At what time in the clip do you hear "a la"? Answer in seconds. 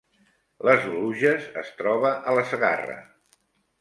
2.33-2.47